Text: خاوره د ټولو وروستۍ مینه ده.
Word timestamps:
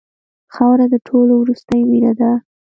خاوره 0.53 0.85
د 0.93 0.95
ټولو 1.07 1.33
وروستۍ 1.41 1.81
مینه 1.91 2.13
ده. 2.19 2.31